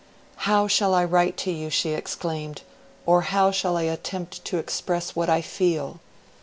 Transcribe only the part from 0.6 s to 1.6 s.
shall I write to